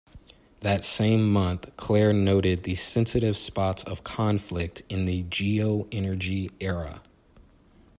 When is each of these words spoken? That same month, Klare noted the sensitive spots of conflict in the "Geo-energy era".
That 0.61 0.83
same 0.83 1.31
month, 1.31 1.77
Klare 1.77 2.11
noted 2.11 2.63
the 2.63 2.73
sensitive 2.73 3.37
spots 3.37 3.83
of 3.83 4.03
conflict 4.03 4.81
in 4.89 5.05
the 5.05 5.21
"Geo-energy 5.29 6.49
era". 6.59 7.03